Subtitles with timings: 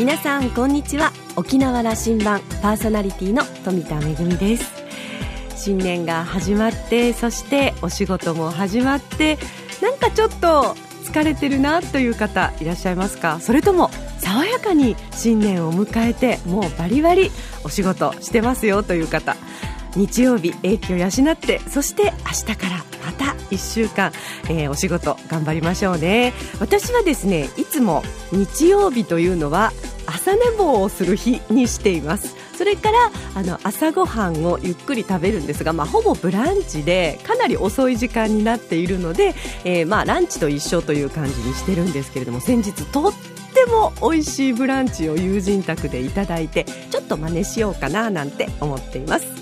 [0.00, 1.12] 皆さんこんにちは。
[1.36, 4.72] 沖縄羅針盤パーソナリティの富田恵です。
[5.54, 9.36] 新年が始まってそしてお仕事も始まって
[9.82, 10.74] なんかちょっと
[11.04, 13.40] 疲れてるなという方いらっしゃいますか？
[13.40, 13.90] それとも
[14.20, 17.30] 爽やかに新年を迎えてもうバリバリ
[17.62, 19.36] お仕事してますよという方。
[19.96, 22.84] 日曜日、英気を養ってそして明日から
[23.24, 24.12] 1週間、
[24.48, 26.32] えー、お仕事頑張りましょうね。
[26.60, 29.72] 私はですねいつも日曜日というのは
[30.06, 32.36] 朝寝坊をする日にしています。
[32.56, 39.34] それからあの朝ごはんをゆっくり食べるんですが、まあ、ほぼブランチでかなり遅い時間になっているので、
[39.64, 43.12] えー、まあランチと一緒という感じにしてるんですけれども先日とっ
[43.54, 49.39] ても美味しいブランチを友人宅でいただいてちょっと真似しようかななんて思っています。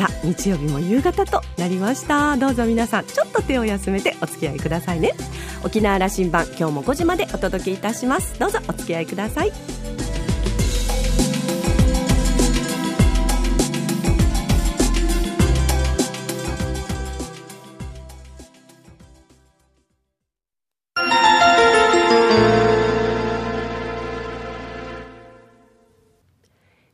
[0.00, 2.34] さあ日曜日も夕方となりました。
[2.38, 5.12] どうぞ皆さんちょっと手を休めてお付き合いくださいね。
[5.62, 8.38] 沖縄羅針盤今日も5時までお届けいたします。
[8.38, 9.52] どうぞお付き合いください。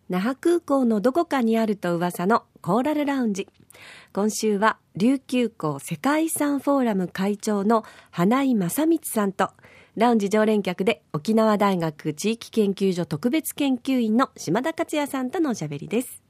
[0.08, 3.48] 那覇空港のどこかにあると噂のコーラルラウンジ。
[4.12, 9.50] 今週は琉球港世界遺産フォーラム会長の花井正光さんと
[9.96, 16.25] ラウンジ常連客で沖縄大学地域研究所特別研究員の島田克也さんとのおしゃべりです。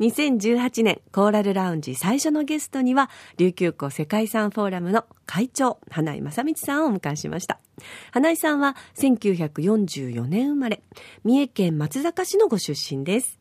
[0.00, 7.58] 2018年コーラルラウンジ最初のゲストには琉球港世界遺産フォーラムの会長花井正光さんをお迎えしました。
[8.10, 10.82] 花井さんは1944年生まれ
[11.24, 13.38] 三重県松坂市のご出身です。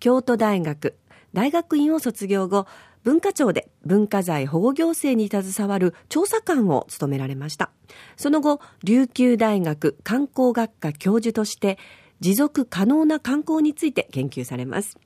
[0.00, 0.96] 京都大学
[1.32, 2.66] 大学院を卒業後
[3.02, 7.70] 文化庁で文化財保護行政に携わる調査官を務められました。
[8.16, 11.78] その後琉球大学観光学科教授として
[12.20, 14.96] 持続可能な観光について研究されます。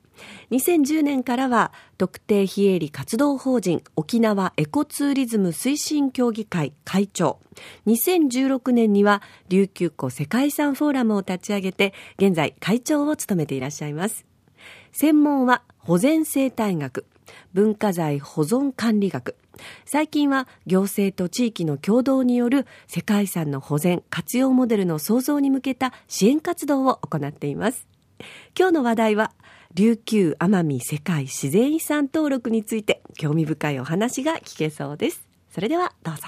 [0.51, 7.39] 2010年からは特定非営利活動法人沖縄エコツーリズム推進協議会会長。
[7.87, 14.25] 2016年には琉球湖世界遺産フォーラムを立ち上げて現在会長を務めていらっしゃいます。
[14.91, 17.05] 専門は保全生態学
[17.53, 19.35] 文化財保存管理学。
[19.85, 27.87] 最近は行政と地域の共同による世界遺産の保全活用モデルの創造に向けた支援活動を行っています。
[28.57, 29.31] 今日の話題は
[29.75, 35.27] 琉球奄美世界自然遺産登録について興味深いお話が聞けそうです。
[35.51, 36.23] それではどうぞ。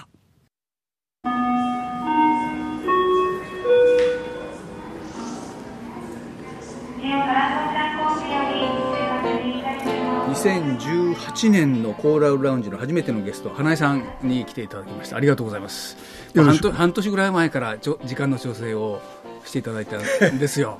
[10.31, 15.17] 2018年のコーラルラウンジの初めてのゲスト花江さんに来ていただきました。
[15.17, 15.97] ありがとうございます。
[16.35, 19.01] 半半年ぐらい前からちょ時間の調整を
[19.45, 19.97] していただいた
[20.29, 20.79] んですよ。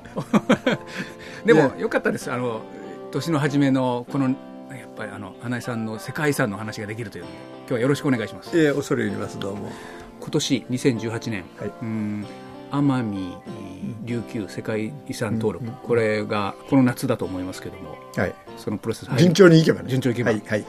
[1.44, 2.30] でもよかったです。
[2.30, 2.62] あの
[3.10, 4.34] 年の初めのこのやっ
[4.96, 8.58] ぱりあの花江さんの世界遺産の話ができるというので今日はよろしくお願いします。
[8.58, 9.38] ええ恐れ入ります。
[9.38, 9.70] どうも。
[10.20, 12.26] 今年2018年、はい、うん。
[12.72, 13.36] 奄美
[14.04, 19.90] 琉球世界遺産登録、うんうん、これがこの夏だと思いますけども、はい、そのプロセス順調にいけばね。
[19.90, 20.64] 順調にいけば、はいはい、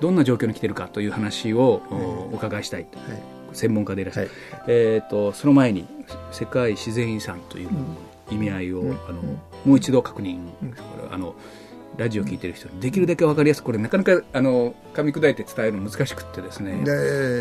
[0.00, 3.22] どんな状況に来てるかという話を、お伺いしたい、はい、
[3.52, 4.30] 専門家でいらっしゃる、
[4.66, 5.86] えーと、その前に
[6.30, 7.70] 世界自然遺産という
[8.30, 9.22] 意味合いを、あの
[9.64, 10.40] もう一度確認、
[11.10, 11.34] あの
[11.96, 16.84] ラジオ聞いてる人にできるだけ分かりやすくこれなかなかあの噛み砕いて伝えるの難しくてですね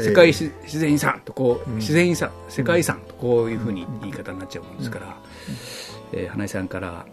[0.04, 5.18] 世界自然遺産とこう、自然遺産世界遺産とこういうふうに言い方になっちゃうもんですから、
[6.12, 7.06] えー、花井さんから、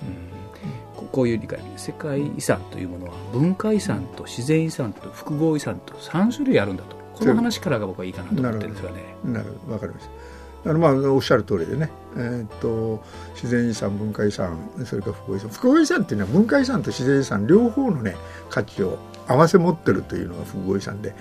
[0.96, 9.16] うん、こういう理解世界遺産というものは文化遺産と自然遺産と複合遺産と3種類あるんだとこの話からが僕はいいかなと思ってるんですよね。
[9.24, 9.78] なるほど。
[9.78, 10.70] 分かりました。
[10.70, 13.04] あのまあおっしゃる通りでね、えー、っと
[13.34, 15.50] 自然遺産文化遺産それから複合遺産。
[15.50, 18.16] 複合遺産っていうのは文化遺産と自然遺産両方のね
[18.48, 18.98] 価値を
[19.28, 21.14] 合わせ持ってるというのが複合遺産で。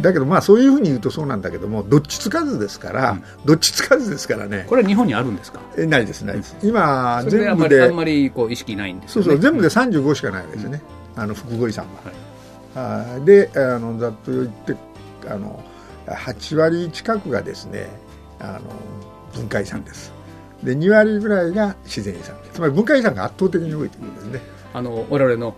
[0.00, 4.66] だけどまあそういうふうに言うとそうなんだけどもどっちつかずですから、うん、どっちつかずですからね。
[4.68, 5.60] これは日本にあるんですか？
[5.78, 10.82] えないですないです、今全部であんまりこう意識ないんです、ね、そうそう全部で35しかないわけですね、
[11.16, 11.86] うん、あの複合遺産
[12.74, 14.76] は、はい、あであのざっと言って
[15.28, 15.62] あの
[16.06, 17.88] 8割近くがですね
[18.38, 18.60] あの
[19.34, 20.12] 文化遺産です。
[20.62, 24.40] で2割ぐらいが自然遺産つまり文化遺産が圧倒的に多いということですね。
[24.72, 25.54] あの我々の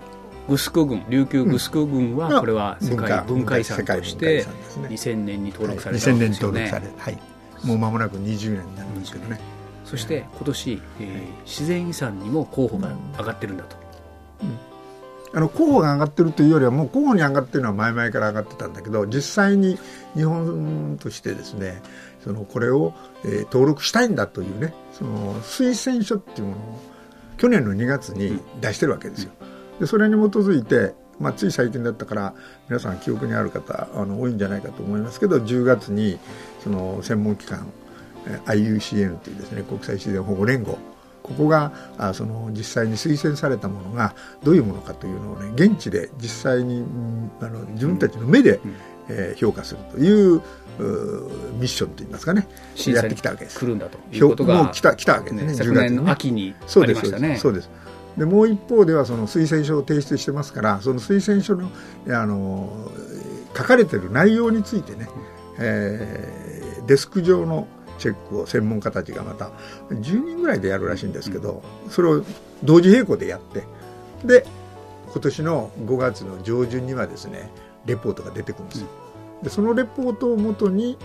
[0.48, 4.44] グスク郡琉球グスク郡はこれは世界文化遺産として
[4.76, 7.18] 2000年に登録されたんですよね、2000年登録されはい。
[7.64, 9.38] もう間もなく20年になるんですけどね、
[9.84, 13.76] そして今年、えー、自然遺産にも候補が上がってるんだと、
[14.42, 14.71] うん
[15.34, 19.78] あの候補が上がってるというよりはもう候補に上がってるのは前々から上がってたんだけど実際に
[20.14, 21.82] 日本としてですね
[22.22, 22.94] そのこれを、
[23.24, 26.80] えー、登録したいんだというねその推薦書っていうものを
[27.38, 29.32] 去年の2月に出してるわけですよ。
[29.80, 32.34] でそれに基づいて、まあ、つい最近だったから
[32.68, 36.18] 皆さん記憶にある方あの多いんじゃないかと思いますけど10月に
[36.62, 37.72] その専門機関
[38.46, 40.78] IUCN というですね国際自然保護連合
[41.22, 46.84] ここがあその実際に推薦されたものがどういうものかというのをね現地で実際に、
[47.40, 48.60] あの自分たちの目で、
[49.08, 50.42] えー、評価するという
[51.58, 52.48] ミッションといいますかね
[52.86, 53.58] やってきたわけです。
[53.58, 57.36] 来るんだということがもう来た来たわけですねね昨年の秋にありましたね。
[57.36, 57.70] そうです
[58.16, 61.70] でもう一方ではその推薦書を提出してますからその推薦書の
[62.08, 62.90] あの
[63.56, 65.08] 書かれてる内容についてね、
[65.58, 67.66] えー、デスク上の
[68.02, 69.50] チェックを専門家たちがまた
[69.90, 72.24] 10人ぐらいでやるらしいんですけど、それを
[72.64, 73.62] 同時並行でやって
[74.24, 74.44] で
[75.12, 77.48] 今年の5月の上旬にはですね
[77.86, 78.88] レポートが出てくるんですよ。
[79.44, 80.98] でそのレポートをもとに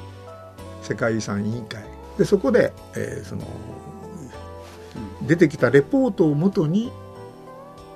[0.81, 1.83] 世界遺産委員会
[2.17, 3.43] でそこで、えー、その
[5.27, 6.91] 出てきたレポートをもとに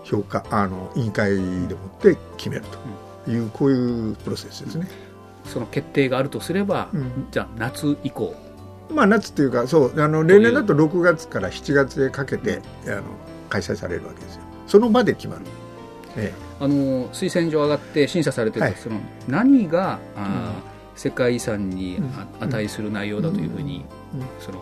[0.03, 1.41] 評価あの委員会で
[1.73, 2.63] もって決める
[3.25, 4.87] という、こういうプロセスですね。
[5.45, 8.35] その決定があるとすれば、うん、じゃあ夏以降
[8.91, 13.03] まあ夏っていうかそうあの例年だと6月から7月へかけて、あの
[13.49, 14.41] 開催されるわけですよ。
[14.67, 15.41] その場で決まる、
[16.15, 20.53] ええ、あの推薦状上がって審査されてる、はい、その何があ、
[20.93, 21.99] うん、世界遺産に
[22.39, 24.61] 値する内容だというふうに、うん、その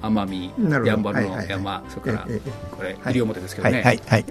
[0.00, 2.28] 奄美やんばるの山、それから、
[2.70, 4.24] これ西表ですけどね、はいはい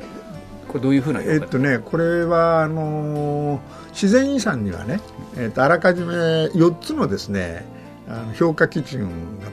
[0.67, 5.01] これどういうふうなえっとねこれはあのー、自然遺産にはね、
[5.35, 7.65] えっとあらかじめ4つのですね
[8.11, 9.47] あの評価基準が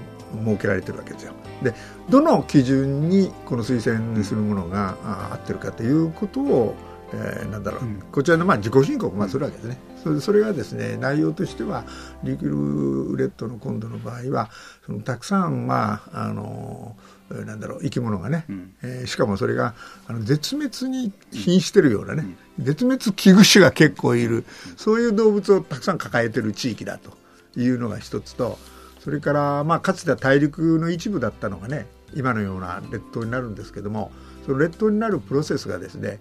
[0.44, 1.32] 設けられてるわけですよ。
[1.62, 1.74] で
[2.08, 4.96] どの基準にこの推薦するものが
[5.32, 6.74] 合ってるかということを、
[7.12, 9.78] えー、なんだろう、うん、こちらのまあ自己申告をするわけですね。
[10.02, 11.84] それそれがですね内容としては
[12.22, 14.50] リキューレットの今度の場合は
[14.86, 16.96] そのたくさんまああの
[17.30, 19.74] なんだろう生き物がね、うん、えー、しかもそれが
[20.06, 22.24] あの絶滅に瀕してるようなね、
[22.58, 24.44] うん、絶滅危惧種が結構いる、
[24.78, 27.10] そういう動物をたくさん抱えてる地域だと。
[27.56, 28.58] いうのが一つと
[29.00, 34.10] それから、まあ、かつては大陸の一部だったのがね今のような列島になるんですけども
[34.44, 36.20] その列島になるプロセスがですね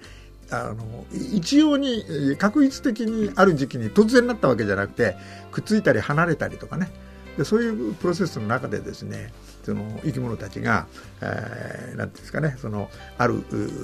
[0.51, 5.17] あの一様に確率的にある時期に突然なったわけじゃなくて
[5.51, 6.89] くっついたり離れたりとかね。
[7.37, 9.31] でそういうプロセスの中でですね
[9.67, 10.87] その生き物たちが、
[11.19, 13.43] えー、なんていうんですかねそのある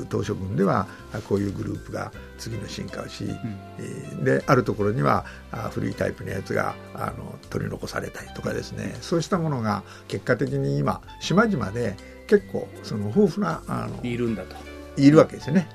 [0.10, 0.88] 島諸群では
[1.28, 5.26] こういうグループが次の進化をし、うん、であるところには
[5.72, 11.98] 古いタイプのやつがあの取り残されたりとかですねそうしたものが結果的に今島々で
[12.28, 14.56] 結構その豊富なあのいるんだと
[14.96, 15.68] いるわけですよね。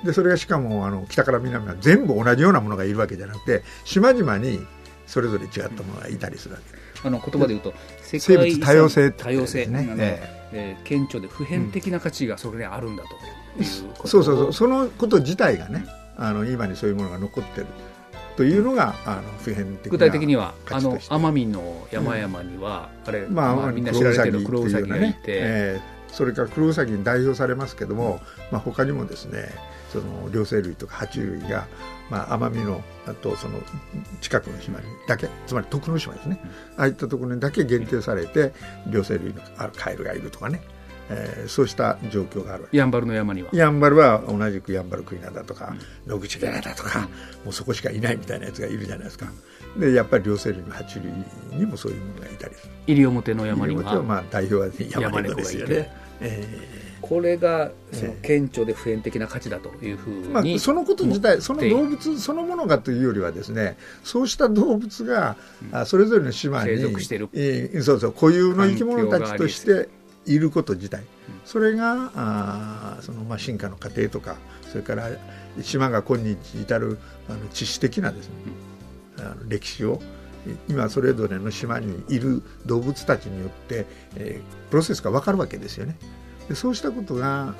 [0.00, 4.66] うん、でそれがしかもあの北から南は全部同じようなものがいるわけじゃなくて島々に
[5.06, 6.89] それぞれ違ったものがいたりするわけです。
[7.04, 9.66] あの言葉で言うと生物多様性多様性。
[9.66, 10.40] ね、え。
[10.52, 14.52] えー、顕著で普遍的な価値がそれにあるんだということ、そうそうそう。
[14.52, 15.84] そのこと自体がね
[16.16, 17.66] あの今にそういうものが残ってる
[18.36, 25.80] というのがあの普遍的具体的にはあの奄美の山々には、うん、あれ、まあ、まあ、みんな知られてるクロウサギがいて、ねえ。
[25.80, 28.20] ー、それからクロウサギに代表されますけども、
[28.50, 29.50] まあ、他にもですね
[29.92, 31.66] その両生類とか爬虫類が
[32.10, 33.60] まあ、奄美のあとその
[34.20, 38.52] 近くの島にだけつまり徳之島ですね、うん、ああいったところにだけ限定されて
[38.88, 39.40] 両生類の
[39.76, 40.60] カエルがいるとかね、
[41.08, 43.50] えー、そうした状況があるやんばるの山には。
[43.52, 45.72] やんばるは同じくやんばるクイナだとか、
[46.04, 47.10] うん、野口寺だとか、うん、も
[47.50, 49.26] うそこしかいないみたいなやつがいるじゃないですか
[49.76, 51.12] でやっぱり両生類の爬虫類
[51.58, 52.72] にもそういうものがいたりする。
[52.86, 54.02] 西表の山には。
[54.02, 54.68] まあ代表は
[55.00, 65.36] 山猫ですよね、えーこれがその顕著で普遍的な価値だというふうに、まあ、そのこと自体その動物そのものがというよりはですねそうした動物が、
[65.72, 69.88] うん、それぞれの島に生息している、えー、そうそう固有の生き物たちとして
[70.26, 71.02] いること自体、
[71.44, 74.36] それがあそのまあ進化の過程とか
[74.68, 75.08] それから
[75.62, 76.98] 島が今日至る
[77.28, 78.52] あの知識的なですね、うん、
[79.48, 80.00] 歴史を
[80.68, 83.86] 今それぞれの島にいる動物たちによって、
[84.16, 85.96] え、プロセスが分かるわけですよね。
[86.48, 87.54] でそうしたことがあの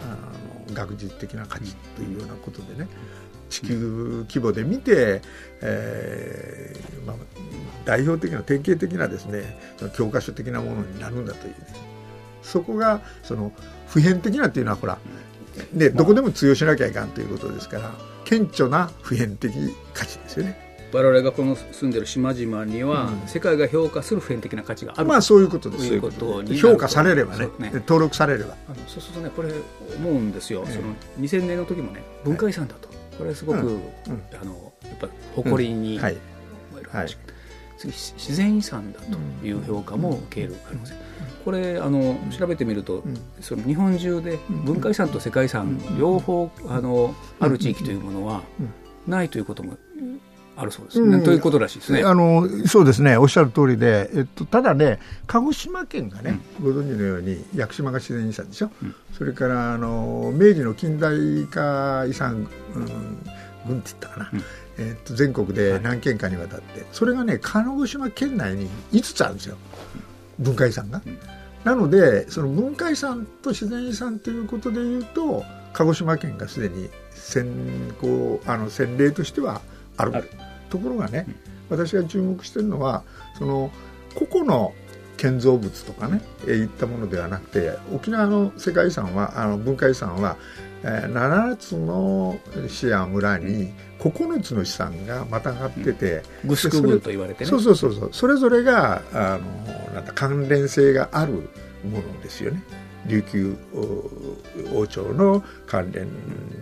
[0.75, 2.89] 学術的な価値というようなことでね
[3.49, 5.23] 地球規模で見て、
[5.61, 7.17] えーまあ、
[7.85, 9.57] 代表的な典型的なですね
[9.97, 11.59] 教科書的なものになるんだという、ね、
[12.43, 13.53] そこがその
[13.87, 14.99] 普遍的なっていうのはほら、
[15.73, 17.93] ね、どこでも通用しなきゃいかんということですから
[18.25, 19.53] 顕著な普遍的
[19.95, 20.70] 価値ですよね。
[20.93, 25.09] 我々がこの住んでる島々には、世界が評価する普遍的な価値がある。
[25.09, 25.87] まあそういうことです。
[25.87, 28.57] いうことに評価されればね、ね、登録されれば。
[28.69, 29.53] あのそうするとねこれ
[29.97, 33.83] 思うんですよ、ええ、その2000年の時もね文化遺産だと、これすごく、うん、
[34.41, 37.17] あのやっぱ誇りに思える話、はいはい、
[37.79, 40.95] 次自然遺産だという評価も受ける可能性、
[41.45, 43.03] これあの調べてみると、
[43.41, 48.43] その日本中で文化遺産と世界遺産両方あのある地域というものは
[49.07, 49.77] ないということも
[50.61, 51.01] あるそうです。
[51.01, 52.03] ね、うん、ということらしいですね。
[52.03, 62.87] あのそうですね、おっしゃる通りで、えっと、ただね、鹿児島県がね、うん、ご存知のように、屋久島が自然遺産でしょ、うん、それからあの明治の近代化遺産、うん、
[63.67, 64.31] 軍って言ったかな、
[64.77, 69.57] えっと、全国で何県かにわたって、それがね、鹿児島県内に5つあるんですよ、
[70.39, 71.01] 文化遺産が。
[71.65, 77.47] なので、その文化遺産と自然遺産ということでいうと、鹿児島県がすでに先
[78.03, 79.63] 行あの先例としては
[79.97, 80.17] ある。
[80.17, 80.31] ある
[80.71, 81.27] ところがね、
[81.69, 83.03] 私が注目してるのは
[83.39, 83.71] その
[84.15, 84.73] 個々の
[85.17, 90.39] 建造物とかね、えいったものではなくて沖縄の世界遺産はあの文化遺産は、
[90.83, 97.51] えー、7つの市や村に9つの資産がまたがってて、グスク部と言われてね。
[97.51, 98.09] そうそうそうそう。
[98.13, 101.51] それぞれがあのなんだ関連性がある
[101.85, 102.63] ものですよね。
[103.07, 103.57] 琉球
[104.75, 106.09] 王朝の関連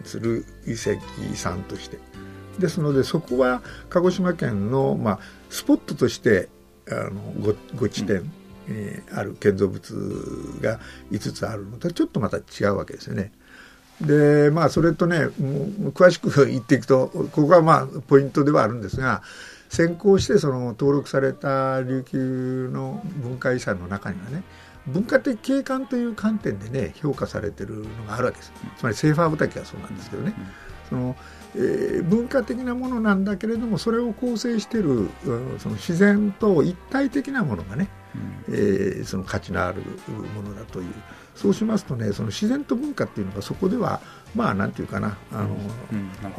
[0.05, 0.99] する遺跡
[1.33, 1.99] 遺産として
[2.59, 5.19] ですのでそこは鹿児島県の、まあ、
[5.51, 6.49] スポットとして
[6.91, 8.33] あの 5, 5地点、うん、
[8.69, 13.33] えー、ある建造物が5つあるのとちょっとまた違うわけですよね。
[14.01, 15.27] でまあそれとね
[15.93, 19.23] 詳しく 言っていくとここがまあポイントではあるんですが
[19.69, 24.45] 先行してその登録された琉球の文化遺産の中にはね
[24.87, 28.53] 文化的景観という観点でね評価されてるのがあるわけです。
[28.79, 30.35] つまりセーファー畑はそうなんですけどね、
[30.89, 31.17] その
[31.55, 37.89] えー、文化的なものなんだけれどもそれを構成している、うん、その自然と一体的なものがね、
[38.49, 39.83] うん、えー、その価値のある
[40.35, 40.87] ものだという。
[41.39, 44.01] そうしますとねその自然と文化っていうのがそこでは
[44.35, 45.57] まあなんていうかなあの、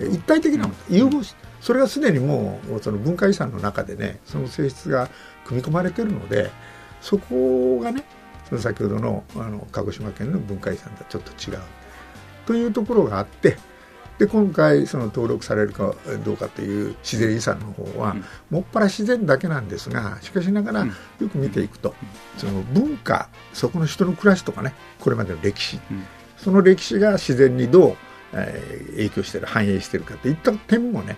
[0.01, 5.10] うん、一体的なもの、融合しそれがすでにもうその文化遺産の中でねその性質が
[5.46, 6.51] 組み込まれているので
[7.00, 8.04] そこがね
[8.50, 11.60] その先ほどのあの鹿児島県の文化遺産とはちょっと違う。
[12.46, 13.58] というところがあって
[14.19, 15.95] で今回その登録されるか
[16.25, 18.17] どうかという自然遺産の方は、
[18.49, 21.95] もっぱら自然だけなんですがしかしながらよく見ていくと、
[22.38, 25.79] その文化そこの人の暮らしとかねこれまでの歴史、
[26.38, 27.97] その歴史が自然にどう、
[28.33, 31.15] えー、影響してる反映してるかといった点もね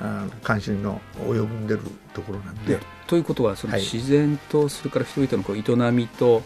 [0.00, 1.82] あの関心の及んでる
[2.14, 2.78] ところなんで。
[3.06, 6.42] ということはその自然とそれから人々のこう営みと、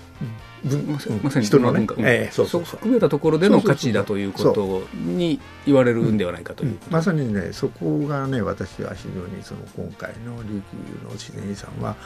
[1.23, 4.33] まさに人の文化、えー、そうそう含めたところでの価値だという。
[4.33, 6.17] ことに言われるん。
[6.17, 10.63] ではないかという、まさにねそこがね私は非常にその今回の琉
[11.01, 11.97] 球の自然遺産は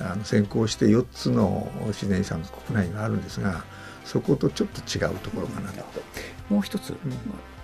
[0.00, 3.64] あの先行して4つの自然遺産が国内にあるんですが
[4.04, 5.84] そことちょっと違うところかなと。
[6.48, 6.98] もう一つ、うん。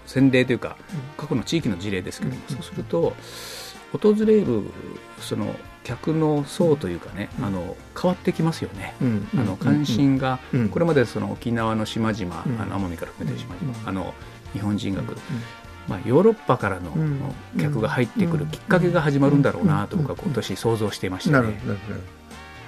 [0.07, 0.77] 先例というか
[1.17, 3.15] 過去の地域の事例ですけども、そうすると
[3.93, 4.63] 訪れる
[5.21, 8.95] その客の層というかね、あの変わってきますよね、
[9.37, 10.39] あの関心が、
[10.71, 14.15] これまでその沖縄の島々、あの奄美から含めて島々、あの
[14.53, 15.17] 日本人が来る、
[15.89, 16.93] まあ、ヨーロッパからの
[17.59, 21.61] 客が入ってくるきっかけが始まるんだろうなと僕は今年想像していましたね。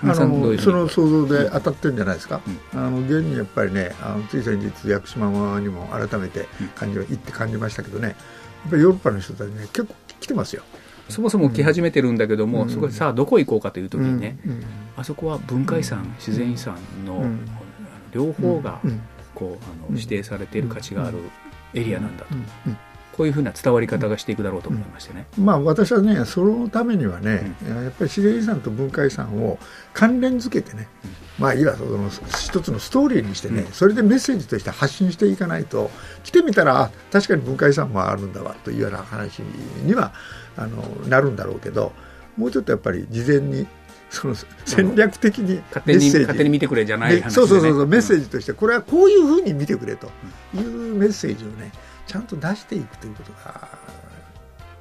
[0.03, 2.43] あのその想像で当たってるんじゃないですか、
[2.75, 8.17] うん、あの現にやっぱりねあのつい先日屋久島にも改めて感じ、うん、行って感じましたけどねやっ
[8.71, 10.63] ぱりヨーロッパの人たちね結構来てますよ
[11.09, 14.65] そもそも来始めてるんだけども、うん、そこさあどこ行こうかという時にね、うん、
[14.97, 17.25] あそこは文化遺産、自然遺産の
[18.13, 18.81] 両方が
[19.35, 21.19] こうあの指定されている価値がある
[21.75, 22.35] エリアなんだと。
[23.17, 29.59] こういうふうな伝わり方がしていくだろうと思いましてね、うん、まあ、私はねそのためにはね、うん、やっぱり自然遺産と文化遺産を
[29.93, 30.89] 関連づけてね、
[31.39, 35.93] うん、まあいわその一つのストーリーにしてね、それでメッセージとして発信していかないと
[36.25, 39.43] 来てみたら確かに文化遺産もあるんだわというような話
[39.85, 40.13] には
[40.57, 41.93] あのなるんだろうけど
[42.37, 43.67] もうちょっとやっぱり事前に
[44.11, 44.35] その
[44.65, 50.11] 戦略的に勝手に勝手に見てくれじゃない話、ね、そうそうそうメッセージとしてこれはこういうふうに見てくれと。
[50.55, 51.73] いうメッセージをね
[52.07, 53.69] ちゃんと出していくということが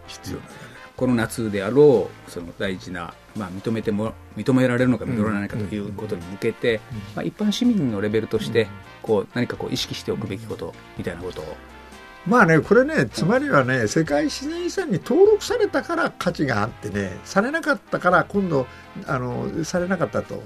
[0.08, 0.58] 必要なんだね。
[0.96, 6.82] この夏であろうその大事な、まあ、認めても認められるのか認められないかということに向けて、
[7.16, 8.68] まあ、一般市民のレベルとして
[9.02, 11.58] こう何かこう意識しておくべきことみたいなことを
[12.26, 18.66] まあね、これね、つまりはね、世界自然遺産に登録されたから価値があってね、されなかったから今度、
[19.06, 20.42] あの、されなかったと、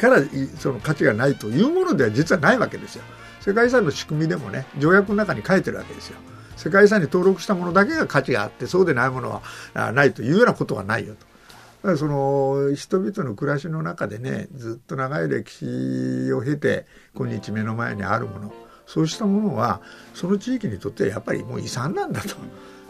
[0.00, 0.22] から
[0.58, 3.04] その価値がないというものでは実はないわけですよ。
[3.40, 6.16] 世界遺産の仕組みでもね条約の中に書いてるわけですよ。
[6.56, 9.30] 世界遺産に登録したものだけが価値があってそうでないもの
[9.74, 11.20] はないというようなことはないよと。
[11.20, 18.52] だからその人々の暮らしの中でねずっと長い歴史を経て今日目の前にあるもの
[18.90, 19.80] そうしたものは
[20.14, 22.34] その地域にとってやっぱりもう遺産なんだと。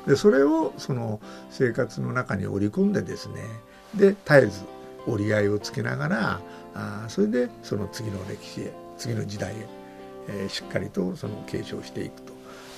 [0.07, 3.45] でそれをその生活の中に織り込んでですね
[3.95, 4.63] で絶えず
[5.07, 6.41] 折り合いをつけながら
[6.75, 9.67] あそれでその次の歴史へ次の時代へ、
[10.29, 12.33] えー、しっかりとその継承していくと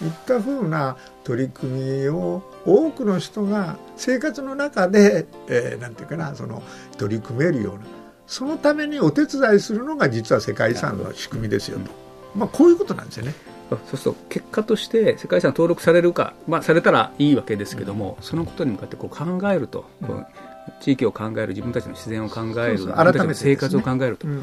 [0.04, 6.60] いったふうな取り組みを多くの人が生活の中で、えー、なんていうかなその
[6.98, 7.82] 取り組めるような
[8.26, 12.01] そのためにお手伝いするのが実は世界遺産の仕組みですよと、
[12.34, 13.34] まあ、こういうことなんですよね。
[13.70, 20.26] そうすると結果として世界遺産登録されるか、まあ、されたらいいわけですけども、うん、そのことに向かってこう考えると、うん、
[20.80, 24.42] 地域を考える自分たちの自然を考える自分たちの生活を考えると、うん、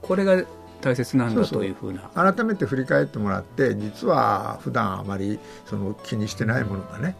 [0.00, 0.42] これが
[0.80, 2.02] 大切なんだというふうな。
[2.14, 7.14] 改めて振り返ってもらって実は普段あまりその気にしてないものがね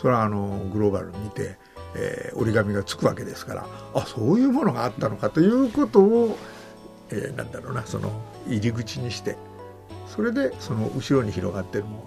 [0.00, 1.56] それはあのグローバル見て、
[1.94, 6.38] えー、折り紙がつくわけですからあそういうものがあったのかということを、
[7.10, 8.12] えー、なんだろうなその
[8.46, 9.36] 入り口にして
[10.06, 12.04] それでその後ろに広がってるもの、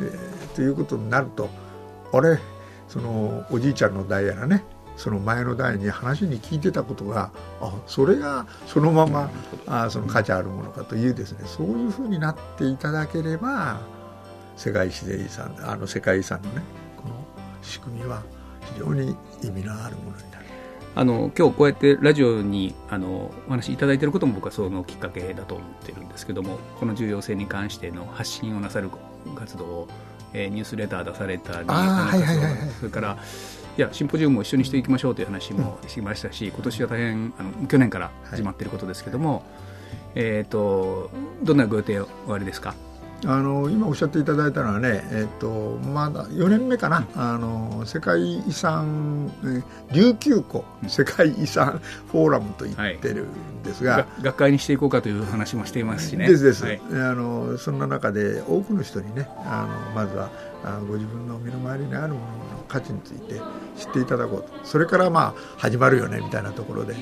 [0.00, 1.48] えー、ということになると
[2.12, 2.38] あれ？
[2.88, 4.62] そのおじいちゃんの代やらね
[4.98, 7.30] その前の代に話に聞いてたことが
[7.60, 9.30] あそれがそのまま
[9.66, 13.80] あその価値あるものかというですねそういうふうになっていただければ
[14.56, 16.62] 世界自然遺産あの世界遺産のね
[16.98, 17.14] この
[17.62, 18.22] 仕組みは
[18.74, 20.41] 非常に意味のあるものになる。
[20.94, 28.90] あの今日こうやってラジオにあのお話しいただいていることも僕はそのきっかけだと思ってるんですけどもこの重要性に関しての発信をなさる
[29.34, 29.88] 活動を、
[30.34, 31.68] えー、ニュースレター出されたり、
[32.78, 33.18] それから
[33.78, 39.42] いやシンポジウムも一緒にしていきましょうという話もしましたし、今年は大変あの去年から始まっていることですけども、はい、
[40.16, 41.10] えーと、
[41.42, 42.74] どんなご予定おありですか？
[43.24, 49.30] あの今おっしゃっていただいたのはね、えーと、まだ4年目かな、あの世界遺産、
[49.92, 56.26] 琉球湖世界遺産フォーラムと言ってるんですが、はい、学会にしていこうかという話もしていますしね。
[56.26, 60.30] ですです、はい、あのそんな中で多くの人にねあのまずは
[60.64, 62.26] あご自分の身の回りにあるもの
[62.56, 63.40] の価値について
[63.76, 64.48] 知っていただこうと。
[64.64, 66.96] それからまあ始まるよねみたいなところで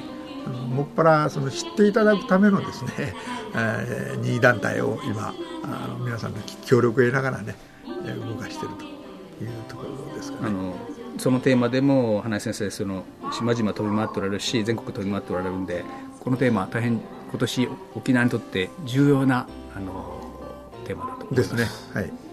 [0.48, 3.14] もっぱらその知っていただくためのですね、
[3.54, 7.54] えー、任意団体を今あの皆さんの協力を得ながらね
[7.86, 8.84] 動かしていると
[9.44, 10.90] いうところですかね。
[11.18, 15.84] そのテーマでも花井先生その島々飛び回っておられるし全国飛び回っておられるんで
[16.20, 20.18] このテーマは大変今年沖縄にとって重要なあの
[20.86, 21.56] テーマだと思います。
[21.56, 22.00] ですね。
[22.00, 22.30] はい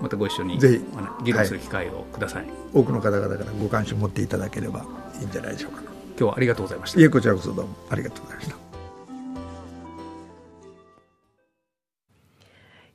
[0.00, 0.84] またご一緒にぜひ
[1.24, 4.84] 議論する機会をください、はい、多くの方々からご関心を持っていただければ
[5.20, 5.85] いいんじゃないでしょうか
[6.18, 7.00] 今日はありがとうございました。
[7.00, 8.56] いえこちらこそどうもありがとうございました。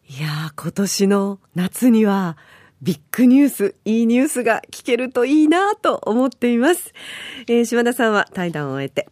[0.10, 2.38] いや今年の夏には
[2.82, 6.94] ビッグニュース、いいニュースが聞けるといいなと思っています。
[7.48, 9.08] えー、島田さんは対談を終えて、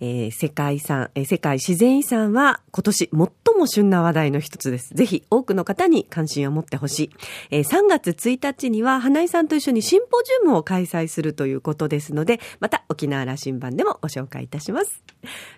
[0.00, 4.92] えー、世界遺産、えー、世界自然遺産は今年最も旬な話題の一つです。
[4.92, 7.10] ぜひ多くの方に関心を持ってほしい。
[7.50, 15.02] えー、3月1日には花井さんと一緒にシンポジウムを開催するということですので、また沖縄羅針盤でもご紹介いたします。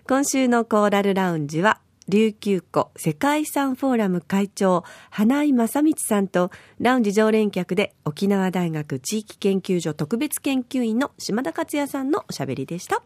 [0.07, 13.03] 今週のコーラルラウンジは琉球湖世界遺産フォーラム会長、花井正光さんと、ラウンジ常連客で沖縄大学地域研究所特別研究員の島田克也さんのおしゃべりでした。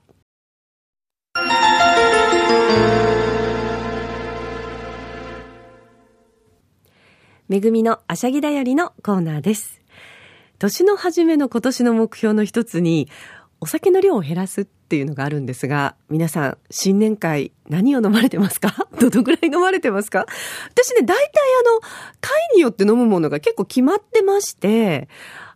[7.50, 9.82] めぐみのあしゃぎだよりのコーナーです。
[10.60, 13.10] 年の初めの今年の目標の一つに、
[13.64, 18.88] お酒の量を減らすっていうのがあるんですが、皆さん、新年会何を飲まれてますか？
[19.00, 20.26] どのぐらい飲まれてますか？
[20.72, 21.80] 私ね、大体あの、
[22.20, 25.10] 会によって飲むものが結構決まってまして、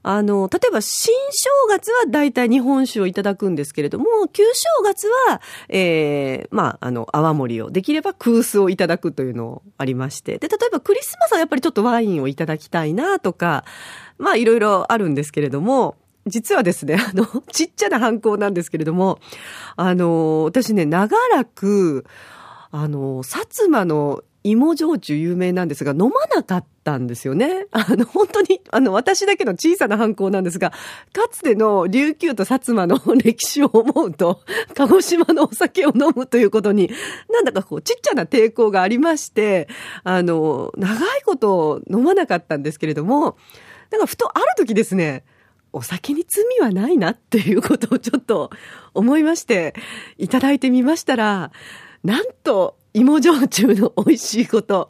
[0.04, 10.38] あの、例えば新正月は大体日本酒をいただくんですけれども、旧正月は、ええー、まあ、あの、泡盛を、できれば空須をいただくというのをありまして。
[10.38, 13.66] で、例えばクリスマスはやっぱりちょっとワインをいただきたいなとか、
[14.20, 15.96] まあ、いろいろあるんですけれども、
[16.28, 19.20] 実はですね、 あの、ちっちゃな犯行なんですけれども、
[19.76, 22.06] あの、私ね、長らく、
[22.72, 27.66] あの、薩摩の芋焼酎有名なんですが、飲まなかったんですよね。
[27.74, 34.42] あの、本当に、あの、私だけの小さな犯行なんですが、かつての琉球と薩摩の歴史を思うと、
[34.76, 36.92] 鹿児島のお酒を飲むということに、
[37.32, 39.68] なんだかこう、ちっちゃな抵抗がありまして、
[40.04, 43.38] あの、長いこと飲まなかったんですけれども、
[43.92, 45.24] なんかふとある時ですね、
[45.76, 48.50] お酒に罪はないなっていうことをちょっと
[48.94, 49.74] 思いまして、
[50.18, 51.52] いただいてみましたら、
[52.04, 54.90] なんと芋焼酎の美味しいこと。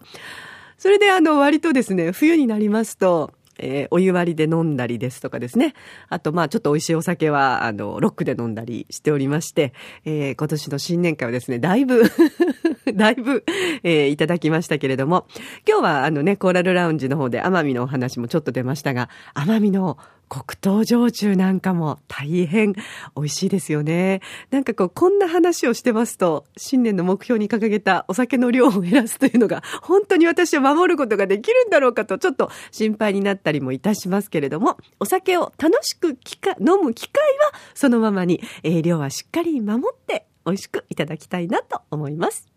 [0.77, 5.73] それであの割とですね、冬になりますと、えー、お湯割りで飲んだりですとかですね。
[6.09, 12.03] あと、まあ、ちょっと美味しいお酒は、あの、ロックで飲んだりしておりまして、えー、今年の新年会はですね、だいぶ
[12.93, 13.43] だいぶ、
[13.83, 15.25] えー、いただきましたけれども、
[15.67, 24.21] 今日は、あのね、コーラルラウンジの方で奄美のお話もちょっと出ましたが、奄美の黒糖焼酎なんかも大変美味しいですよね。
[24.51, 36.17] なんかこう、こんな話をしてますと、新年の目標に掲げたお酒の量を減らすというのが、本当に私は守ることができるんだろうかと、ちょっと心配になったりもいたしますけれども、お酒を楽しく
[36.59, 42.47] 飲む機会はそのままに、えー、量はしっかり守って美味しくいただきたいなと思います。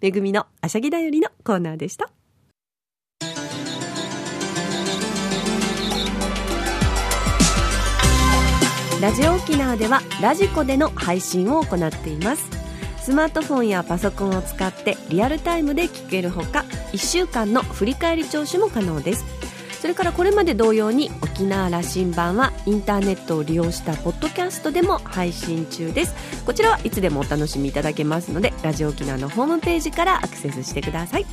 [0.00, 2.10] めぐみのあしゃぎだよりのコーナーでした。
[9.00, 12.50] ラジオ沖縄ではラジコでの配信を行っています。
[13.00, 19.24] スマートフォンやパソコンを使ってリアルタイムで聞けるほか1週間の振り返り聴取も可能です。
[19.80, 26.42] それからこれまで同様に沖縄羅針盤はインターネットを利用したポッドキャストでも配信中です。
[26.44, 31.26] こちらはいつでもお楽しみいただけますのでラジオ沖縄のホームページからアクセスしてください。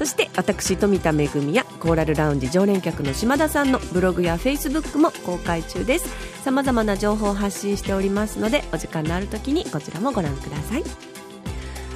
[0.00, 6.08] そして私富田恵やコーラルラウンジ常連客の島田さんのブログやフェイスブックも公開中です。
[6.42, 10.84] さまざまな情報を発信しておりますのでお時間のある時にこちらもご覧ください。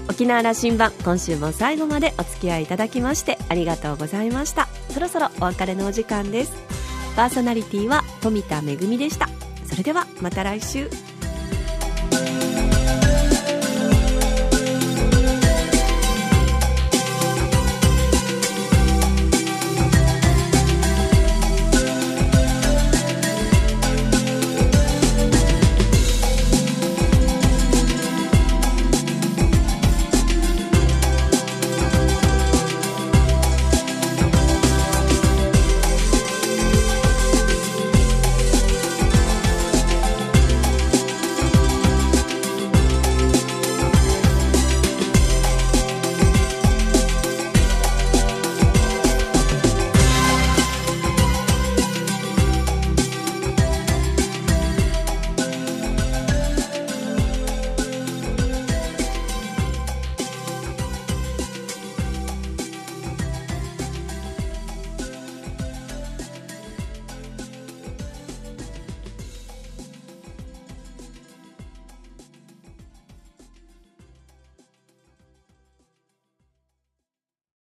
[0.07, 4.69] 沖縄羅針盤今週も最後までお付き合いいただきましてありがとうございました。
[4.91, 6.53] そろそろお別れのお時間です。
[7.17, 9.31] パーソナリティは富田恵でした。
[9.65, 10.91] それではまた来週。